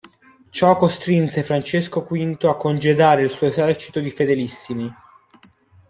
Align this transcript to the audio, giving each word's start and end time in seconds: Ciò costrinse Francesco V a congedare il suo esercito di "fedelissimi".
Ciò 0.49 0.77
costrinse 0.77 1.43
Francesco 1.43 2.01
V 2.03 2.35
a 2.45 2.55
congedare 2.55 3.21
il 3.21 3.29
suo 3.29 3.45
esercito 3.45 3.99
di 3.99 4.09
"fedelissimi". 4.09 4.91